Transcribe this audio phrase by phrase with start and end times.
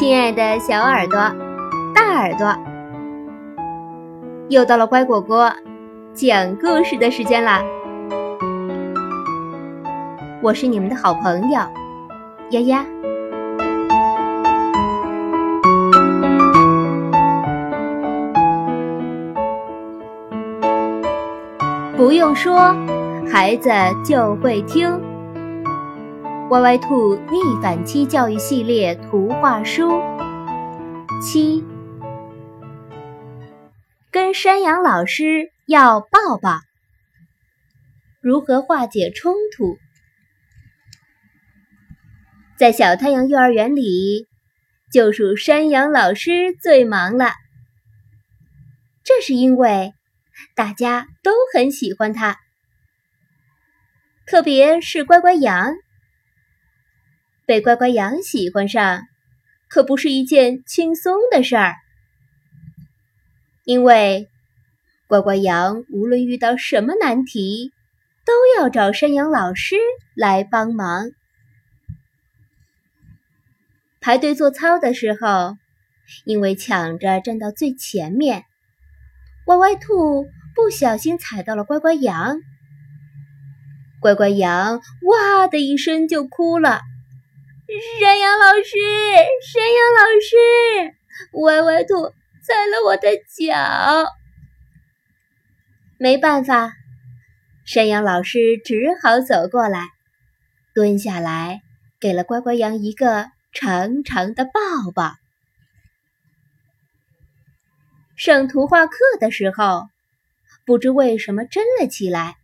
[0.00, 1.18] 亲爱的小耳朵、
[1.94, 2.56] 大耳朵，
[4.48, 5.52] 又到了乖果果
[6.14, 7.62] 讲故事的时间啦！
[10.40, 11.60] 我是你们的好朋友
[12.48, 12.86] 丫丫。
[21.94, 22.74] 不用说，
[23.30, 23.70] 孩子
[24.02, 25.09] 就会听。
[26.50, 30.02] 歪歪兔逆反期教育系列图画书
[31.22, 31.62] 七，
[34.10, 36.58] 跟山羊老师要抱抱，
[38.20, 39.78] 如何化解冲突？
[42.58, 44.26] 在小太阳幼儿园里，
[44.92, 47.30] 就属山羊老师最忙了。
[49.04, 49.92] 这是因为
[50.56, 52.38] 大家都很喜欢他，
[54.26, 55.72] 特别是乖乖羊。
[57.50, 59.02] 被乖乖羊喜欢上，
[59.68, 61.74] 可不是一件轻松的事儿。
[63.64, 64.28] 因为
[65.08, 67.72] 乖乖羊无论遇到什么难题，
[68.24, 69.74] 都要找山羊老师
[70.14, 71.10] 来帮忙。
[74.00, 75.56] 排队做操的时候，
[76.24, 78.44] 因为抢着站到最前面，
[79.46, 82.38] 歪歪兔不小心踩到了乖乖羊，
[84.00, 86.82] 乖乖羊哇的一声就哭了。
[88.00, 88.76] 山羊老师，
[89.52, 90.36] 山羊老师，
[91.44, 94.12] 歪歪兔踩了我的脚，
[95.96, 96.72] 没办法，
[97.64, 99.86] 山羊老师只好走过来，
[100.74, 101.60] 蹲下来，
[102.00, 104.50] 给了乖乖羊一个长长的抱
[104.92, 105.14] 抱。
[108.16, 109.84] 上图画课的时候，
[110.66, 112.34] 不知为什么争了起来，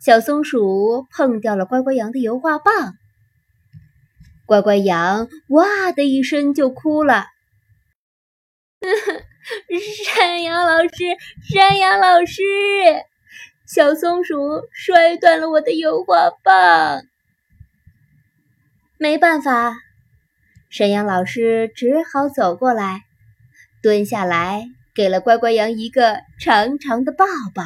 [0.00, 2.96] 小松鼠碰掉了乖乖羊的油画棒。
[4.50, 7.26] 乖乖羊哇的一声就哭了。
[10.04, 10.90] 山羊老师，
[11.54, 12.42] 山羊老师，
[13.64, 14.34] 小松鼠
[14.72, 17.04] 摔断了我的油画棒。
[18.98, 19.76] 没办法，
[20.68, 23.02] 山羊老师只好走过来，
[23.80, 24.64] 蹲下来，
[24.96, 27.24] 给了乖乖羊一个长长的抱
[27.54, 27.62] 抱。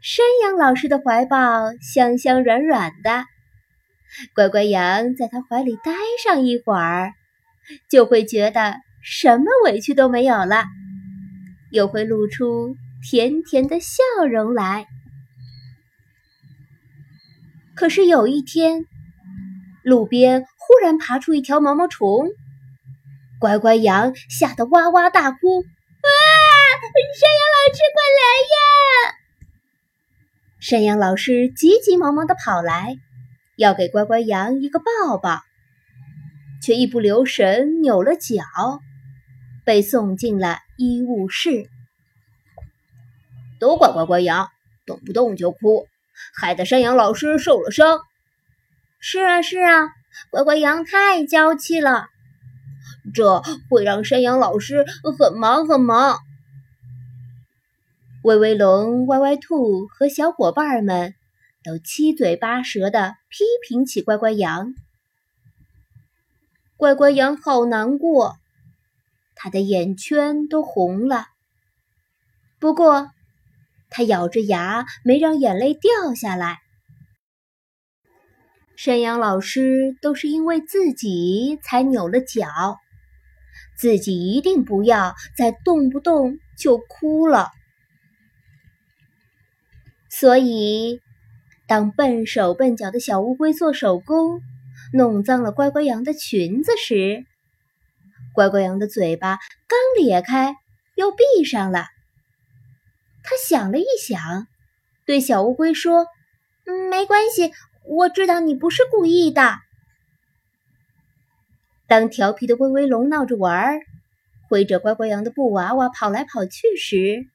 [0.00, 3.26] 山羊老师的怀抱香香软软的。
[4.34, 5.92] 乖乖羊在他怀里待
[6.24, 7.12] 上一会儿，
[7.88, 10.64] 就会觉得什么委屈都没有了，
[11.70, 12.74] 又会露出
[13.08, 14.86] 甜甜的笑容来。
[17.74, 18.84] 可是有一天，
[19.82, 22.28] 路边忽然爬出一条毛毛虫，
[23.38, 26.10] 乖乖羊吓得哇哇大哭：“啊！
[27.16, 29.14] 山羊老师，快来呀！”
[30.60, 32.96] 山羊老师急急忙忙的跑来。
[33.60, 35.42] 要给乖乖羊一个抱抱，
[36.62, 38.42] 却一不留神扭了脚，
[39.66, 41.68] 被送进了医务室。
[43.58, 44.48] 都怪乖乖羊，
[44.86, 45.86] 动不动就哭，
[46.34, 48.00] 害得山羊老师受了伤。
[48.98, 49.90] 是啊，是啊，
[50.30, 52.06] 乖乖羊太娇气了，
[53.12, 54.86] 这会让山羊老师
[55.18, 56.16] 很忙很忙。
[58.22, 61.14] 威威龙、歪歪兔和小伙伴们。
[61.62, 64.72] 都七嘴八舌的批评起乖乖羊，
[66.78, 68.38] 乖乖羊好难过，
[69.34, 71.26] 他的眼圈都红了。
[72.58, 73.10] 不过，
[73.90, 76.60] 他咬着牙没让眼泪掉下来。
[78.74, 82.78] 山羊老师都是因为自己才扭了脚，
[83.76, 87.50] 自己一定不要再动不动就哭了。
[90.08, 91.02] 所以。
[91.70, 94.40] 当笨手笨脚的小乌龟做手工，
[94.92, 97.24] 弄脏了乖乖羊的裙子时，
[98.34, 99.38] 乖乖羊的嘴巴
[99.68, 100.56] 刚咧开，
[100.96, 101.86] 又闭上了。
[103.22, 104.48] 他想了一想，
[105.06, 106.08] 对小乌龟说
[106.66, 107.52] ：“嗯，没关系，
[107.86, 109.54] 我知道你不是故意的。”
[111.86, 113.78] 当调皮的威威龙闹着玩儿，
[114.48, 117.28] 挥着乖乖羊的布娃娃跑来跑去时，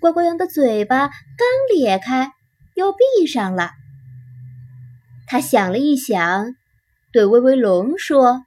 [0.00, 2.32] 乖乖羊的嘴巴刚咧开。
[2.74, 3.72] 又闭上了。
[5.26, 6.54] 他想了一想，
[7.12, 8.44] 对威威龙说：“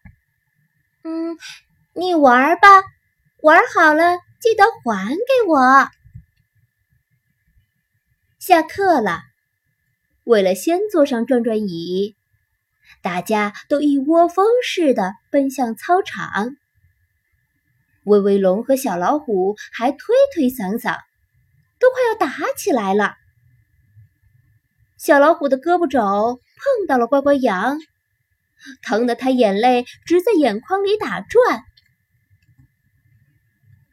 [1.03, 1.37] 嗯，
[1.93, 2.83] 你玩吧，
[3.41, 5.89] 玩好了记得还给我。”
[8.37, 9.21] 下课了，
[10.23, 12.15] 为了先坐上转转椅，
[13.01, 16.55] 大家都一窝蜂似的奔向操场。
[18.03, 19.99] 威威龙和小老虎还推
[20.35, 20.99] 推搡搡，
[21.79, 23.15] 都快要打起来了。
[25.05, 27.77] 小老虎的胳膊肘碰到了乖乖羊，
[28.81, 31.61] 疼得他眼泪直在眼眶里打转。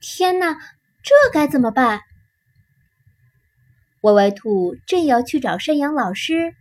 [0.00, 0.55] 天哪，
[1.03, 2.00] 这该怎么办？
[4.00, 6.55] 歪歪兔正要去找山羊老师，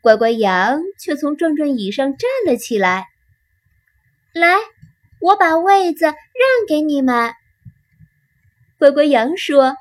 [0.00, 3.08] 乖乖羊却从转转椅上站了起来。
[4.32, 4.54] 来，
[5.20, 6.14] 我把位子让
[6.68, 7.34] 给你们。
[8.78, 9.74] 乖乖羊说：“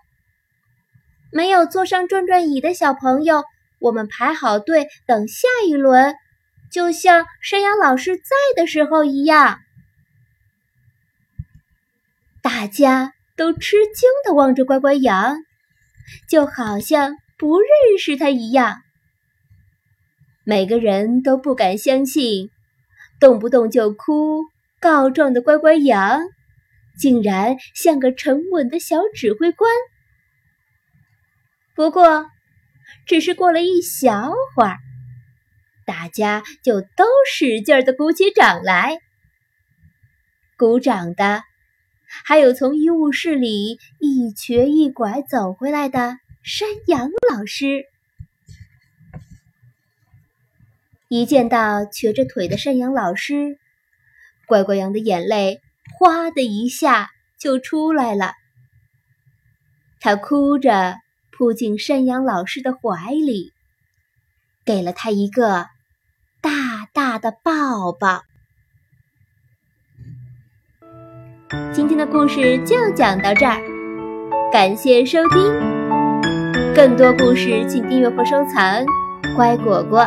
[1.31, 3.43] 没有坐上转转椅的小朋友，
[3.85, 6.15] 我们排好队等下一轮，
[6.71, 8.23] 就像山羊老师在
[8.55, 9.59] 的时候一样。”
[12.41, 15.37] 大家都吃惊的望着乖乖羊。
[16.29, 17.67] 就好像不认
[17.99, 18.83] 识他一样，
[20.43, 22.51] 每个人都不敢相信，
[23.19, 24.43] 动不动就哭
[24.79, 26.21] 告状的乖乖羊，
[26.99, 29.67] 竟然像个沉稳的小指挥官。
[31.73, 32.29] 不过，
[33.05, 34.77] 只是过了一小会儿，
[35.85, 38.97] 大家就都使劲的鼓起掌来，
[40.57, 41.43] 鼓掌的。
[42.23, 47.85] 还有从医务室里一瘸一拐走回来的山羊老师，
[51.07, 53.57] 一见到瘸着腿的山羊老师，
[54.45, 55.61] 乖乖羊的眼泪
[55.97, 57.09] 哗的一下
[57.39, 58.33] 就出来了。
[59.99, 60.95] 他哭着
[61.37, 63.51] 扑进山羊老师的怀里，
[64.65, 65.67] 给了他一个
[66.41, 68.21] 大大的抱抱。
[71.73, 73.61] 今天的故事就讲到这儿，
[74.51, 75.53] 感谢收听。
[76.73, 78.85] 更多故事请订阅或收藏。
[79.35, 80.05] 乖果果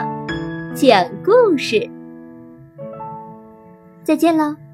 [0.74, 1.90] 讲故事，
[4.02, 4.67] 再见喽。